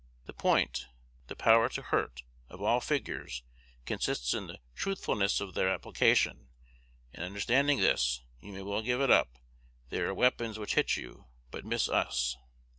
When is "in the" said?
4.33-4.59